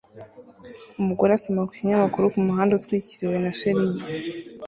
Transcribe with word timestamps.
Umugore 1.01 1.31
asoma 1.33 1.67
ku 1.67 1.73
kinyamakuru 1.77 2.31
kumuhanda 2.33 2.73
utwikiriwe 2.75 3.35
na 3.43 3.51
shelegi 3.59 4.03